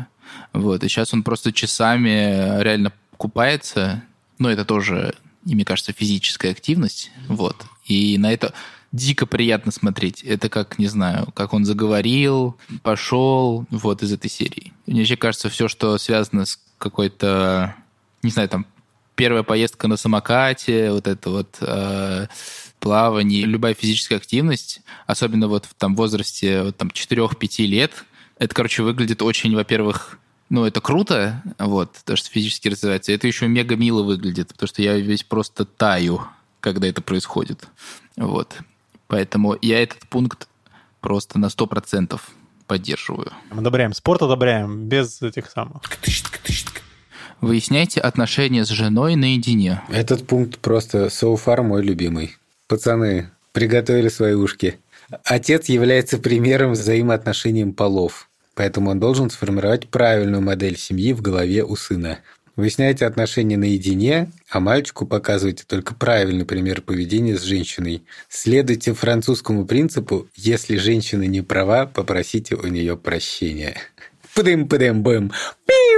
вот, 0.54 0.84
и 0.84 0.88
сейчас 0.88 1.14
он 1.14 1.24
просто 1.24 1.52
часами 1.52 2.62
реально 2.62 2.94
купается, 3.18 4.04
ну, 4.38 4.50
это 4.50 4.66
тоже, 4.66 5.14
мне 5.44 5.66
кажется, 5.66 5.94
физическая 5.94 6.52
активность, 6.52 7.12
вот, 7.28 7.56
и 7.86 8.18
на 8.18 8.32
это 8.32 8.54
дико 8.92 9.26
приятно 9.26 9.72
смотреть. 9.72 10.24
Это 10.24 10.50
как, 10.50 10.80
не 10.80 10.88
знаю, 10.88 11.32
как 11.34 11.54
он 11.54 11.66
заговорил, 11.66 12.58
пошел, 12.82 13.66
вот 13.70 14.02
из 14.02 14.12
этой 14.12 14.30
серии. 14.30 14.74
Мне 14.88 15.02
вообще 15.02 15.16
кажется, 15.16 15.50
все, 15.50 15.68
что 15.68 15.98
связано 15.98 16.46
с 16.46 16.60
какой-то, 16.78 17.76
не 18.24 18.32
знаю, 18.32 18.50
там, 18.50 18.66
первая 19.16 19.44
поездка 19.44 19.88
на 19.88 19.98
самокате, 19.98 20.92
вот 20.92 21.08
это 21.08 21.30
вот 21.30 21.58
э, 21.60 22.28
плавание, 22.80 23.46
любая 23.46 23.74
физическая 23.74 24.18
активность, 24.18 24.82
особенно 25.06 25.48
вот 25.48 25.66
в 25.66 25.74
там 25.74 25.96
возрасте 25.96 26.64
вот, 26.64 26.78
там 26.78 26.88
4-5 26.88 27.66
лет, 27.66 28.06
это, 28.40 28.56
короче, 28.56 28.84
выглядит 28.84 29.22
очень, 29.22 29.54
во-первых, 29.54 30.18
ну, 30.50 30.66
это 30.66 30.82
круто, 30.82 31.44
вот, 31.60 31.94
то, 32.06 32.16
что 32.16 32.30
физически 32.30 32.70
развивается. 32.70 33.12
Это 33.12 33.28
еще 33.28 33.48
мега 33.48 33.76
мило 33.76 34.02
выглядит, 34.02 34.48
потому 34.50 34.68
что 34.68 34.82
я 34.82 34.98
весь 34.98 35.24
просто 35.24 35.66
таю, 35.66 36.22
когда 36.60 36.88
это 36.88 37.02
происходит. 37.02 37.68
Вот. 38.16 38.56
Поэтому 39.08 39.58
я 39.62 39.84
этот 39.84 40.08
пункт 40.10 40.48
просто 41.02 41.38
на 41.38 41.48
100% 41.48 42.20
поддерживаю. 42.66 43.32
Мы 43.52 43.60
одобряем. 43.60 43.94
Спорт 43.94 44.22
одобряем, 44.22 44.88
без 44.88 45.22
этих 45.22 45.50
самых. 45.50 45.82
Выясняйте 47.42 48.02
отношения 48.02 48.66
с 48.66 48.70
женой 48.70 49.16
наедине. 49.16 49.82
Этот 49.90 50.28
пункт 50.28 50.60
просто 50.60 51.06
so 51.06 51.36
far 51.36 51.62
мой 51.62 51.84
любимый. 51.84 52.38
Пацаны, 52.68 53.32
приготовили 53.52 54.10
свои 54.10 54.34
ушки. 54.34 54.80
Отец 55.24 55.70
является 55.70 56.18
примером 56.18 56.74
взаимоотношениям 56.74 57.74
полов, 57.74 58.29
поэтому 58.60 58.90
он 58.90 59.00
должен 59.00 59.30
сформировать 59.30 59.88
правильную 59.88 60.42
модель 60.42 60.78
семьи 60.78 61.14
в 61.14 61.22
голове 61.22 61.64
у 61.64 61.78
сына. 61.78 62.20
Выясняйте 62.58 63.06
отношения 63.06 63.56
наедине, 63.56 64.34
а 64.50 64.60
мальчику 64.60 65.06
показывайте 65.06 65.64
только 65.66 65.96
правильный 65.96 66.44
пример 66.44 66.82
поведения 66.82 67.38
с 67.38 67.44
женщиной. 67.44 68.04
Следуйте 68.28 68.94
французскому 68.94 69.66
принципу 69.66 70.28
«если 70.36 70.76
женщина 70.76 71.24
не 71.24 71.42
права, 71.42 71.86
попросите 71.86 72.56
у 72.56 72.68
нее 72.68 72.98
прощения». 72.98 73.78
Пыдым-пыдым-бым. 74.40 75.32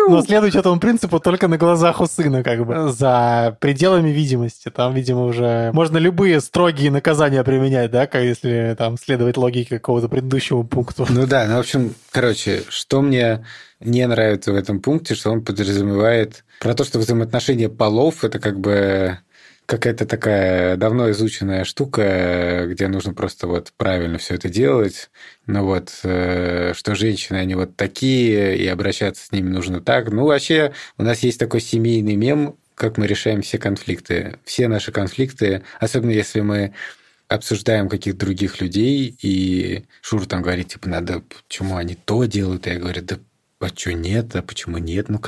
Но 0.08 0.22
следует 0.24 0.56
этому 0.56 0.80
принципу 0.80 1.20
только 1.20 1.48
на 1.48 1.58
глазах 1.58 2.02
у 2.02 2.08
сына, 2.08 2.44
как 2.44 2.66
бы, 2.66 2.92
за 2.92 3.56
пределами 3.60 4.10
видимости. 4.10 4.70
Там, 4.70 4.96
видимо, 4.96 5.26
уже 5.26 5.72
можно 5.74 5.98
любые 5.98 6.42
строгие 6.42 6.90
наказания 6.90 7.44
применять, 7.44 7.92
да, 7.92 8.08
как 8.08 8.24
если 8.24 8.76
там 8.78 8.98
следовать 8.98 9.38
логике 9.38 9.78
какого-то 9.78 10.10
предыдущего 10.10 10.64
пункта. 10.64 11.06
Ну 11.08 11.28
да, 11.28 11.46
ну, 11.48 11.58
в 11.58 11.60
общем, 11.60 11.94
короче, 12.12 12.64
что 12.70 13.02
мне 13.02 13.46
не 13.80 14.06
нравится 14.08 14.52
в 14.52 14.56
этом 14.56 14.82
пункте, 14.82 15.14
что 15.14 15.32
он 15.32 15.44
подразумевает 15.44 16.44
про 16.60 16.74
то, 16.74 16.84
что 16.84 17.00
взаимоотношения 17.00 17.70
полов– 17.70 18.24
это 18.26 18.40
как 18.40 18.60
бы 18.60 19.20
какая-то 19.72 20.06
такая 20.06 20.76
давно 20.76 21.12
изученная 21.12 21.64
штука, 21.64 22.66
где 22.68 22.90
нужно 22.90 23.14
просто 23.14 23.48
вот 23.48 23.72
правильно 23.78 24.18
все 24.18 24.36
это 24.36 24.50
делать. 24.50 25.10
Ну 25.48 25.64
вот, 25.64 25.98
э, 26.04 26.74
что 26.76 26.94
женщины, 26.94 27.38
они 27.38 27.56
вот 27.56 27.78
такие, 27.78 28.58
и 28.58 28.68
обращаться 28.68 29.26
с 29.26 29.32
ними 29.32 29.48
нужно 29.48 29.80
так. 29.80 30.12
Ну, 30.12 30.26
вообще, 30.26 30.74
у 30.98 31.04
нас 31.04 31.20
есть 31.20 31.40
такой 31.40 31.62
семейный 31.62 32.16
мем, 32.16 32.58
как 32.76 32.98
мы 32.98 33.08
решаем 33.08 33.42
все 33.44 33.58
конфликты. 33.58 34.40
Все 34.44 34.68
наши 34.68 34.92
конфликты, 34.92 35.64
особенно 35.80 36.12
если 36.12 36.42
мы 36.42 36.74
обсуждаем 37.30 37.88
каких-то 37.88 38.20
других 38.20 38.60
людей, 38.60 39.16
и 39.22 39.86
Шур 40.02 40.26
там 40.26 40.42
говорит, 40.42 40.68
типа, 40.68 40.90
надо, 40.90 41.24
почему 41.48 41.78
они 41.78 41.96
то 41.96 42.26
делают, 42.26 42.68
и 42.68 42.72
я 42.72 42.76
говорю, 42.78 43.04
да 43.04 43.20
а 43.62 43.70
что 43.70 43.94
нет, 43.94 44.36
а 44.36 44.42
почему 44.42 44.80
нет? 44.80 45.08
Ну, 45.08 45.22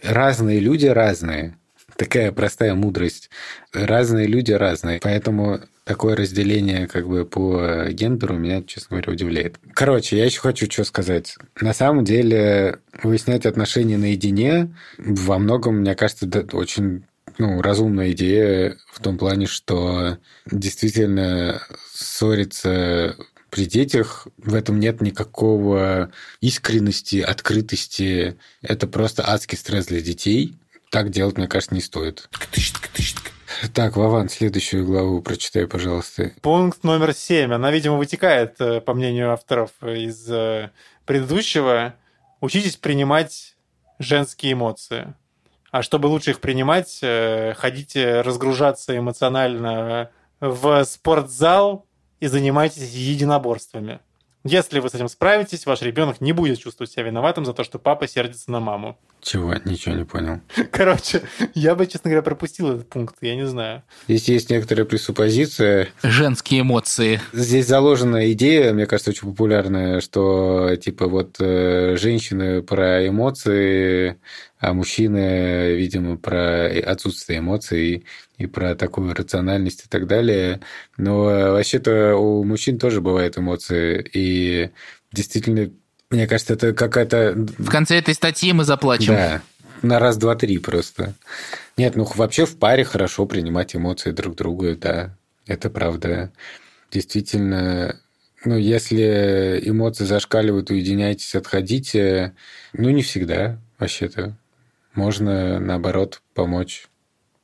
разные 0.00 0.60
люди 0.60 0.86
разные 0.86 1.56
такая 1.96 2.32
простая 2.32 2.74
мудрость. 2.74 3.30
Разные 3.72 4.26
люди 4.26 4.52
разные, 4.52 5.00
поэтому 5.02 5.60
такое 5.84 6.16
разделение 6.16 6.86
как 6.86 7.08
бы 7.08 7.24
по 7.24 7.86
гендеру 7.90 8.36
меня, 8.36 8.62
честно 8.62 8.96
говоря, 8.96 9.12
удивляет. 9.12 9.58
Короче, 9.74 10.16
я 10.16 10.24
еще 10.24 10.40
хочу 10.40 10.70
что 10.70 10.84
сказать. 10.84 11.36
На 11.60 11.74
самом 11.74 12.04
деле 12.04 12.78
выяснять 13.02 13.46
отношения 13.46 13.98
наедине 13.98 14.74
во 14.98 15.38
многом, 15.38 15.76
мне 15.78 15.94
кажется, 15.94 16.28
очень 16.52 17.04
ну, 17.38 17.60
разумная 17.62 18.12
идея 18.12 18.76
в 18.92 19.00
том 19.00 19.18
плане, 19.18 19.46
что 19.46 20.18
действительно 20.50 21.62
ссориться 21.92 23.16
при 23.50 23.66
детях 23.66 24.26
в 24.36 24.54
этом 24.54 24.80
нет 24.80 25.00
никакого 25.00 26.10
искренности, 26.40 27.20
открытости. 27.20 28.36
Это 28.62 28.88
просто 28.88 29.22
адский 29.28 29.56
стресс 29.56 29.86
для 29.86 30.00
детей 30.00 30.56
так 30.90 31.10
делать, 31.10 31.36
мне 31.36 31.48
кажется, 31.48 31.74
не 31.74 31.80
стоит. 31.80 32.28
Так, 33.72 33.96
Вован, 33.96 34.28
следующую 34.28 34.84
главу 34.84 35.22
прочитай, 35.22 35.66
пожалуйста. 35.66 36.32
Пункт 36.42 36.82
номер 36.84 37.12
семь. 37.14 37.52
Она, 37.52 37.70
видимо, 37.70 37.96
вытекает, 37.96 38.60
э, 38.60 38.80
по 38.80 38.94
мнению 38.94 39.32
авторов, 39.32 39.70
из 39.82 40.28
э, 40.30 40.70
предыдущего. 41.06 41.94
Учитесь 42.40 42.76
принимать 42.76 43.54
женские 43.98 44.52
эмоции. 44.54 45.14
А 45.70 45.82
чтобы 45.82 46.06
лучше 46.06 46.30
их 46.30 46.40
принимать, 46.40 46.98
э, 47.02 47.54
ходите 47.56 48.20
разгружаться 48.20 48.96
эмоционально 48.96 50.10
в 50.40 50.84
спортзал 50.84 51.86
и 52.20 52.26
занимайтесь 52.26 52.92
единоборствами. 52.92 54.00
Если 54.44 54.78
вы 54.78 54.90
с 54.90 54.94
этим 54.94 55.08
справитесь, 55.08 55.64
ваш 55.64 55.80
ребенок 55.82 56.20
не 56.20 56.32
будет 56.32 56.58
чувствовать 56.58 56.92
себя 56.92 57.04
виноватым 57.04 57.46
за 57.46 57.54
то, 57.54 57.64
что 57.64 57.78
папа 57.78 58.06
сердится 58.06 58.50
на 58.50 58.60
маму. 58.60 58.98
Чего? 59.24 59.54
Ничего 59.64 59.94
не 59.94 60.04
понял. 60.04 60.40
Короче, 60.70 61.22
я 61.54 61.74
бы, 61.74 61.86
честно 61.86 62.10
говоря, 62.10 62.20
пропустил 62.20 62.72
этот 62.72 62.90
пункт, 62.90 63.16
я 63.22 63.34
не 63.34 63.46
знаю. 63.46 63.82
Здесь 64.06 64.28
есть 64.28 64.50
некоторая 64.50 64.84
пресуппозиция. 64.84 65.88
Женские 66.02 66.60
эмоции. 66.60 67.20
Здесь 67.32 67.66
заложена 67.66 68.30
идея, 68.32 68.74
мне 68.74 68.84
кажется, 68.86 69.10
очень 69.10 69.28
популярная, 69.28 70.02
что 70.02 70.76
типа 70.76 71.08
вот 71.08 71.36
э, 71.40 71.96
женщины 71.96 72.60
про 72.62 73.08
эмоции, 73.08 74.18
а 74.58 74.74
мужчины, 74.74 75.74
видимо, 75.74 76.18
про 76.18 76.66
отсутствие 76.66 77.38
эмоций 77.38 78.04
и 78.36 78.46
про 78.46 78.74
такую 78.74 79.14
рациональность 79.14 79.86
и 79.86 79.88
так 79.88 80.06
далее. 80.06 80.60
Но 80.98 81.30
э, 81.30 81.50
вообще-то 81.50 82.16
у 82.16 82.44
мужчин 82.44 82.78
тоже 82.78 83.00
бывают 83.00 83.38
эмоции, 83.38 84.06
и 84.12 84.70
действительно 85.12 85.70
мне 86.14 86.26
кажется, 86.26 86.54
это 86.54 86.72
какая-то... 86.72 87.34
В 87.58 87.70
конце 87.70 87.98
этой 87.98 88.14
статьи 88.14 88.52
мы 88.52 88.64
заплачем. 88.64 89.14
Да, 89.14 89.42
на 89.82 89.98
раз, 89.98 90.16
два, 90.16 90.34
три 90.36 90.58
просто. 90.58 91.14
Нет, 91.76 91.96
ну 91.96 92.04
вообще 92.14 92.46
в 92.46 92.56
паре 92.56 92.84
хорошо 92.84 93.26
принимать 93.26 93.74
эмоции 93.74 94.12
друг 94.12 94.36
друга, 94.36 94.76
да, 94.76 95.16
это 95.46 95.70
правда. 95.70 96.32
Действительно, 96.90 98.00
ну, 98.44 98.56
если 98.56 99.60
эмоции 99.64 100.04
зашкаливают, 100.04 100.70
уединяйтесь, 100.70 101.34
отходите. 101.34 102.34
Ну, 102.72 102.90
не 102.90 103.02
всегда, 103.02 103.58
вообще-то. 103.78 104.36
Можно, 104.94 105.58
наоборот, 105.58 106.22
помочь 106.34 106.86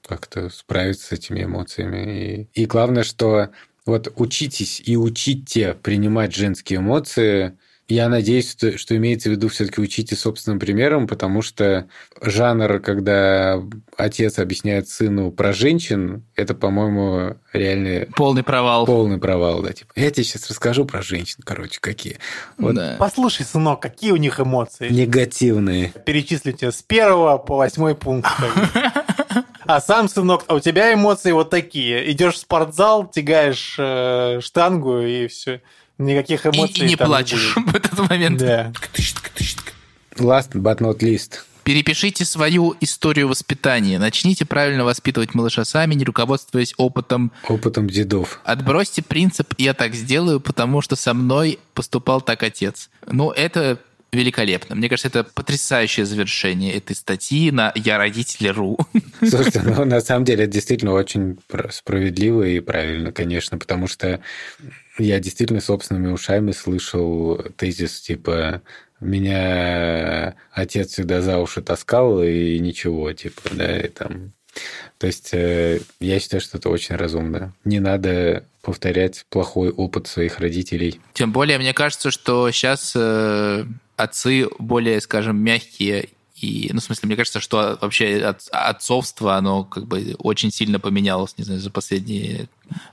как-то 0.06 0.48
справиться 0.48 1.08
с 1.08 1.12
этими 1.12 1.44
эмоциями. 1.44 2.48
И, 2.54 2.62
и 2.62 2.66
главное, 2.66 3.02
что 3.02 3.50
вот 3.86 4.12
учитесь 4.16 4.80
и 4.84 4.96
учите 4.96 5.74
принимать 5.74 6.34
женские 6.34 6.78
эмоции– 6.78 7.58
я 7.90 8.08
надеюсь, 8.08 8.50
что, 8.50 8.78
что 8.78 8.96
имеется 8.96 9.28
в 9.28 9.32
виду 9.32 9.48
все-таки 9.48 9.80
учите 9.80 10.16
собственным 10.16 10.58
примером, 10.58 11.06
потому 11.06 11.42
что 11.42 11.88
жанр, 12.20 12.80
когда 12.80 13.60
отец 13.96 14.38
объясняет 14.38 14.88
сыну 14.88 15.30
про 15.32 15.52
женщин, 15.52 16.24
это, 16.36 16.54
по-моему, 16.54 17.36
реально... 17.52 18.06
Полный 18.14 18.42
провал. 18.42 18.86
Полный 18.86 19.18
провал, 19.18 19.62
да. 19.62 19.72
Типа, 19.72 19.92
я 19.96 20.10
тебе 20.10 20.24
сейчас 20.24 20.48
расскажу 20.48 20.84
про 20.84 21.02
женщин, 21.02 21.38
короче, 21.44 21.80
какие. 21.80 22.18
Вот. 22.58 22.74
Да. 22.74 22.96
Послушай, 22.98 23.44
сынок, 23.44 23.80
какие 23.80 24.12
у 24.12 24.16
них 24.16 24.38
эмоции? 24.40 24.88
Негативные. 24.88 25.92
Перечислите 26.06 26.70
с 26.70 26.82
первого 26.82 27.38
по 27.38 27.56
восьмой 27.56 27.94
пункт. 27.94 28.30
А 29.66 29.80
сам, 29.80 30.08
сынок, 30.08 30.44
а 30.48 30.54
у 30.54 30.60
тебя 30.60 30.92
эмоции 30.92 31.30
вот 31.30 31.50
такие. 31.50 32.10
Идешь 32.10 32.34
в 32.34 32.38
спортзал, 32.38 33.06
тягаешь 33.06 33.76
э, 33.78 34.40
штангу 34.40 34.98
и 34.98 35.28
все. 35.28 35.62
Никаких 36.00 36.46
эмоций 36.46 36.84
И, 36.84 36.86
и 36.86 36.88
не 36.88 36.96
плачешь 36.96 37.54
не 37.56 37.62
в 37.70 37.76
этот 37.76 37.98
момент. 38.08 38.38
Да. 38.38 38.72
Last 40.16 40.52
but 40.54 40.78
not 40.78 40.98
least. 41.00 41.40
Перепишите 41.62 42.24
свою 42.24 42.74
историю 42.80 43.28
воспитания. 43.28 43.98
Начните 43.98 44.46
правильно 44.46 44.84
воспитывать 44.84 45.34
малыша 45.34 45.64
сами, 45.64 45.94
не 45.94 46.04
руководствуясь 46.04 46.72
опытом. 46.78 47.32
Опытом 47.48 47.86
дедов. 47.88 48.40
Отбросьте 48.44 49.02
принцип 49.02 49.54
«я 49.58 49.74
так 49.74 49.94
сделаю, 49.94 50.40
потому 50.40 50.80
что 50.80 50.96
со 50.96 51.12
мной 51.12 51.58
поступал 51.74 52.22
так 52.22 52.42
отец». 52.42 52.88
Ну, 53.06 53.30
это 53.30 53.78
великолепно. 54.10 54.74
Мне 54.74 54.88
кажется, 54.88 55.08
это 55.08 55.22
потрясающее 55.22 56.06
завершение 56.06 56.74
этой 56.74 56.96
статьи 56.96 57.50
на 57.50 57.72
«Я 57.74 57.98
родитель.ру». 57.98 58.78
Слушайте, 59.20 59.62
ну, 59.62 59.84
на 59.84 60.00
самом 60.00 60.24
деле, 60.24 60.44
это 60.44 60.52
действительно 60.54 60.92
очень 60.92 61.38
справедливо 61.70 62.42
и 62.42 62.60
правильно, 62.60 63.12
конечно, 63.12 63.58
потому 63.58 63.86
что 63.86 64.20
я 65.00 65.18
действительно 65.20 65.60
собственными 65.60 66.12
ушами 66.12 66.52
слышал 66.52 67.42
тезис 67.56 68.00
типа 68.00 68.62
меня 69.00 70.34
отец 70.52 70.92
всегда 70.92 71.22
за 71.22 71.38
уши 71.38 71.62
таскал, 71.62 72.22
и 72.22 72.58
ничего, 72.58 73.12
типа, 73.12 73.42
да, 73.52 73.78
и 73.78 73.88
там... 73.88 74.32
То 74.98 75.06
есть 75.06 75.30
э, 75.32 75.80
я 76.00 76.20
считаю, 76.20 76.40
что 76.40 76.58
это 76.58 76.68
очень 76.68 76.96
разумно. 76.96 77.54
Не 77.64 77.80
надо 77.80 78.44
повторять 78.62 79.24
плохой 79.30 79.70
опыт 79.70 80.06
своих 80.06 80.38
родителей. 80.40 81.00
Тем 81.14 81.32
более, 81.32 81.58
мне 81.58 81.72
кажется, 81.72 82.10
что 82.10 82.50
сейчас 82.50 82.92
э, 82.94 83.64
отцы 83.96 84.48
более, 84.58 85.00
скажем, 85.00 85.38
мягкие 85.38 86.10
и, 86.40 86.70
ну, 86.72 86.80
в 86.80 86.84
смысле, 86.84 87.06
мне 87.06 87.16
кажется, 87.16 87.40
что 87.40 87.78
вообще 87.80 88.22
от, 88.22 88.48
отцовство, 88.50 89.36
оно 89.36 89.64
как 89.64 89.86
бы 89.86 90.14
очень 90.18 90.50
сильно 90.50 90.80
поменялось, 90.80 91.34
не 91.36 91.44
знаю, 91.44 91.60
за 91.60 91.70
последние... 91.70 92.48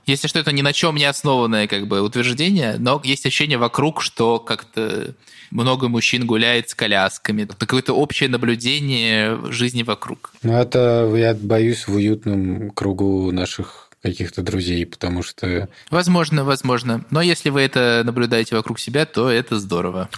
Если 0.06 0.28
что, 0.28 0.38
это 0.38 0.52
ни 0.52 0.60
на 0.60 0.72
чем 0.72 0.96
не 0.96 1.04
основанное 1.04 1.66
как 1.66 1.86
бы 1.86 2.02
утверждение, 2.02 2.76
но 2.78 3.00
есть 3.04 3.24
ощущение 3.24 3.58
вокруг, 3.58 4.02
что 4.02 4.38
как-то 4.38 5.14
много 5.50 5.88
мужчин 5.88 6.26
гуляет 6.26 6.68
с 6.68 6.74
колясками. 6.74 7.42
Это 7.42 7.56
какое-то 7.56 7.94
общее 7.94 8.28
наблюдение 8.28 9.38
жизни 9.50 9.82
вокруг. 9.82 10.32
Ну, 10.42 10.54
это, 10.54 11.10
я 11.16 11.34
боюсь, 11.34 11.88
в 11.88 11.94
уютном 11.94 12.70
кругу 12.70 13.32
наших 13.32 13.88
каких-то 14.02 14.42
друзей, 14.42 14.84
потому 14.86 15.22
что... 15.22 15.68
Возможно, 15.90 16.44
возможно. 16.44 17.04
Но 17.10 17.20
если 17.22 17.50
вы 17.50 17.62
это 17.62 18.02
наблюдаете 18.04 18.56
вокруг 18.56 18.78
себя, 18.78 19.06
то 19.06 19.30
это 19.30 19.58
здорово. 19.58 20.08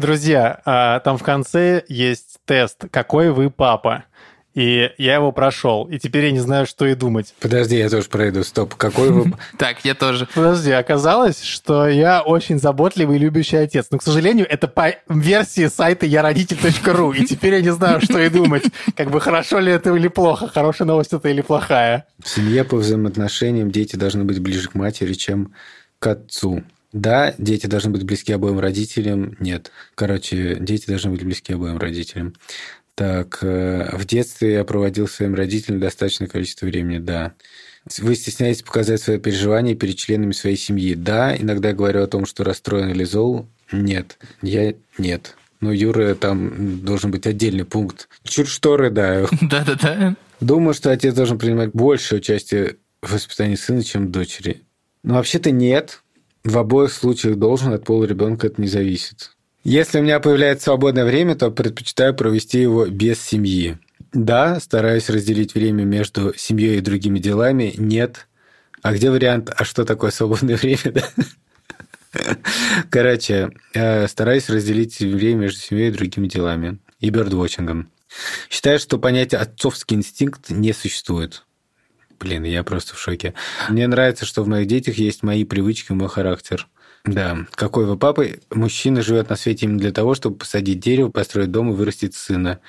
Друзья, 0.00 0.62
а, 0.64 1.00
там 1.00 1.18
в 1.18 1.22
конце 1.22 1.84
есть 1.86 2.38
тест 2.46 2.84
«Какой 2.90 3.30
вы 3.32 3.50
папа?». 3.50 4.04
И 4.54 4.90
я 4.96 5.14
его 5.14 5.30
прошел, 5.30 5.84
и 5.84 5.98
теперь 5.98 6.24
я 6.24 6.30
не 6.32 6.40
знаю, 6.40 6.64
что 6.66 6.86
и 6.86 6.94
думать. 6.94 7.34
Подожди, 7.38 7.76
я 7.76 7.90
тоже 7.90 8.08
пройду. 8.08 8.42
Стоп, 8.42 8.74
какой 8.76 9.10
вы... 9.10 9.32
Так, 9.58 9.84
я 9.84 9.94
тоже. 9.94 10.26
Подожди, 10.34 10.72
оказалось, 10.72 11.42
что 11.42 11.86
я 11.86 12.22
очень 12.22 12.58
заботливый 12.58 13.16
и 13.16 13.18
любящий 13.18 13.58
отец. 13.58 13.88
Но, 13.90 13.98
к 13.98 14.02
сожалению, 14.02 14.46
это 14.48 14.68
по 14.68 14.94
версии 15.08 15.66
сайта 15.66 16.06
я 16.06 16.22
родитель.ру. 16.22 17.12
И 17.12 17.26
теперь 17.26 17.54
я 17.56 17.60
не 17.60 17.72
знаю, 17.72 18.00
что 18.00 18.18
и 18.18 18.30
думать. 18.30 18.64
Как 18.96 19.10
бы 19.10 19.20
хорошо 19.20 19.58
ли 19.58 19.70
это 19.70 19.94
или 19.94 20.08
плохо, 20.08 20.48
хорошая 20.48 20.88
новость 20.88 21.12
это 21.12 21.28
или 21.28 21.42
плохая. 21.42 22.06
В 22.22 22.28
семье 22.28 22.64
по 22.64 22.78
взаимоотношениям 22.78 23.70
дети 23.70 23.96
должны 23.96 24.24
быть 24.24 24.40
ближе 24.40 24.70
к 24.70 24.74
матери, 24.74 25.12
чем 25.12 25.52
к 25.98 26.06
отцу. 26.06 26.64
Да, 26.92 27.34
дети 27.38 27.66
должны 27.66 27.90
быть 27.90 28.02
близки 28.02 28.32
обоим 28.32 28.58
родителям. 28.58 29.36
Нет. 29.38 29.70
Короче, 29.94 30.56
дети 30.58 30.86
должны 30.86 31.12
быть 31.12 31.22
близки 31.22 31.52
обоим 31.52 31.78
родителям. 31.78 32.34
Так, 32.94 33.38
э, 33.42 33.96
в 33.96 34.04
детстве 34.04 34.54
я 34.54 34.64
проводил 34.64 35.08
своим 35.08 35.34
родителям 35.34 35.80
достаточное 35.80 36.28
количество 36.28 36.66
времени, 36.66 36.98
да. 36.98 37.34
Вы 37.98 38.14
стесняетесь 38.14 38.62
показать 38.62 39.00
свои 39.00 39.18
переживания 39.18 39.74
перед 39.74 39.96
членами 39.96 40.32
своей 40.32 40.56
семьи? 40.56 40.94
Да. 40.94 41.34
Иногда 41.36 41.72
говорю 41.72 42.02
о 42.02 42.06
том, 42.06 42.26
что 42.26 42.44
расстроен 42.44 42.90
или 42.90 43.04
зол? 43.04 43.46
Нет. 43.72 44.18
Я 44.42 44.74
нет. 44.98 45.36
Но 45.60 45.72
Юра, 45.72 46.14
там 46.14 46.80
должен 46.80 47.10
быть 47.10 47.26
отдельный 47.26 47.64
пункт. 47.64 48.08
Чуть 48.24 48.48
что 48.48 48.76
рыдаю. 48.76 49.28
Да-да-да. 49.40 50.16
Думаю, 50.40 50.74
что 50.74 50.90
отец 50.90 51.14
должен 51.14 51.38
принимать 51.38 51.70
большее 51.72 52.18
участие 52.18 52.76
в 53.02 53.12
воспитании 53.12 53.56
сына, 53.56 53.82
чем 53.84 54.10
дочери. 54.10 54.62
Но 55.02 55.14
вообще-то 55.14 55.50
нет. 55.50 56.02
В 56.44 56.56
обоих 56.56 56.92
случаях 56.92 57.36
должен, 57.36 57.72
от 57.72 57.84
пола 57.84 58.04
ребенка 58.04 58.46
это 58.46 58.60
не 58.60 58.68
зависит. 58.68 59.32
Если 59.62 60.00
у 60.00 60.02
меня 60.02 60.20
появляется 60.20 60.64
свободное 60.64 61.04
время, 61.04 61.34
то 61.34 61.50
предпочитаю 61.50 62.14
провести 62.14 62.60
его 62.60 62.86
без 62.86 63.20
семьи. 63.20 63.78
Да, 64.12 64.58
стараюсь 64.58 65.10
разделить 65.10 65.54
время 65.54 65.84
между 65.84 66.32
семьей 66.36 66.78
и 66.78 66.80
другими 66.80 67.18
делами. 67.18 67.74
Нет. 67.76 68.26
А 68.82 68.94
где 68.94 69.10
вариант, 69.10 69.52
а 69.54 69.64
что 69.64 69.84
такое 69.84 70.10
свободное 70.10 70.56
время? 70.62 71.04
Короче, 72.88 73.50
э, 73.74 74.08
стараюсь 74.08 74.48
разделить 74.48 74.98
время 74.98 75.40
между 75.42 75.60
семьей 75.60 75.88
и 75.88 75.92
другими 75.92 76.26
делами. 76.26 76.78
И 76.98 77.10
бердвотчингом. 77.10 77.90
Считаю, 78.48 78.78
что 78.78 78.98
понятие 78.98 79.40
отцовский 79.40 79.96
инстинкт 79.96 80.50
не 80.50 80.72
существует. 80.72 81.44
Блин, 82.20 82.44
я 82.44 82.62
просто 82.62 82.94
в 82.94 83.00
шоке. 83.00 83.34
Мне 83.70 83.88
нравится, 83.88 84.26
что 84.26 84.42
в 84.42 84.48
моих 84.48 84.66
детях 84.66 84.98
есть 84.98 85.22
мои 85.22 85.44
привычки, 85.44 85.92
мой 85.92 86.08
характер. 86.08 86.68
Да, 87.04 87.46
какой 87.54 87.86
вы 87.86 87.96
папа? 87.96 88.26
Мужчина 88.50 89.00
живет 89.00 89.30
на 89.30 89.36
свете 89.36 89.64
именно 89.64 89.78
для 89.78 89.90
того, 89.90 90.14
чтобы 90.14 90.36
посадить 90.36 90.80
дерево, 90.80 91.08
построить 91.08 91.50
дом 91.50 91.70
и 91.70 91.74
вырастить 91.74 92.14
сына. 92.14 92.60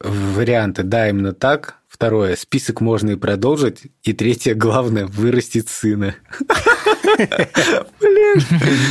Варианты, 0.00 0.82
да, 0.82 1.08
именно 1.08 1.34
так. 1.34 1.76
Второе, 1.86 2.34
список 2.34 2.80
можно 2.80 3.10
и 3.10 3.16
продолжить. 3.16 3.82
И 4.02 4.14
третье, 4.14 4.54
главное, 4.54 5.06
вырастить 5.06 5.68
сына. 5.68 6.14
Блин. 8.00 8.40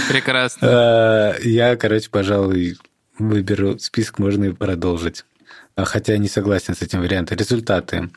Прекрасно. 0.10 0.67
А, 0.71 1.36
я, 1.41 1.76
короче, 1.76 2.10
пожалуй, 2.10 2.78
выберу 3.17 3.80
список 3.80 4.19
можно 4.19 4.45
и 4.45 4.52
продолжить. 4.52 5.26
А, 5.75 5.86
хотя 5.86 6.17
не 6.17 6.27
согласен 6.27 6.75
с 6.75 6.81
этим 6.81 7.01
вариантом. 7.01 7.38
Результаты. 7.38 8.09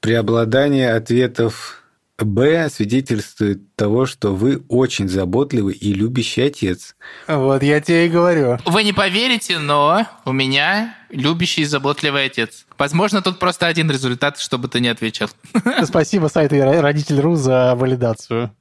Преобладание 0.00 0.94
ответов 0.94 1.83
Б 2.24 2.68
свидетельствует 2.70 3.74
того, 3.76 4.06
что 4.06 4.34
вы 4.34 4.62
очень 4.68 5.08
заботливый 5.08 5.74
и 5.74 5.92
любящий 5.92 6.42
отец. 6.42 6.96
Вот 7.26 7.62
я 7.62 7.80
тебе 7.80 8.06
и 8.06 8.08
говорю. 8.08 8.58
Вы 8.64 8.84
не 8.84 8.92
поверите, 8.92 9.58
но 9.58 10.06
у 10.24 10.32
меня 10.32 10.96
любящий 11.10 11.62
и 11.62 11.66
заботливый 11.66 12.26
отец. 12.26 12.66
Возможно, 12.78 13.22
тут 13.22 13.38
просто 13.38 13.66
один 13.66 13.90
результат, 13.90 14.38
чтобы 14.38 14.68
ты 14.68 14.80
не 14.80 14.88
отвечал. 14.88 15.28
Спасибо 15.84 16.28
сайту 16.28 16.56
Родитель.ру 16.60 17.36
за 17.36 17.74
валидацию. 17.76 18.52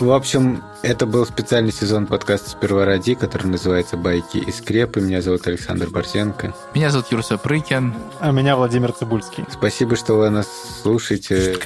В 0.00 0.12
общем, 0.12 0.62
это 0.82 1.06
был 1.06 1.24
специальный 1.24 1.72
сезон 1.72 2.06
подкаста 2.06 2.50
«Сперва 2.50 2.84
ради», 2.84 3.14
который 3.14 3.46
называется 3.46 3.96
«Байки 3.96 4.36
и 4.36 4.52
скрепы». 4.52 5.00
Меня 5.00 5.22
зовут 5.22 5.46
Александр 5.46 5.88
Борзенко. 5.88 6.54
Меня 6.74 6.90
зовут 6.90 7.10
Юрса 7.10 7.38
Прыкин. 7.38 7.94
А 8.20 8.32
меня 8.32 8.56
Владимир 8.56 8.92
Цибульский. 8.92 9.46
Спасибо, 9.50 9.96
что 9.96 10.14
вы 10.14 10.28
нас 10.28 10.46
слушаете. 10.82 11.58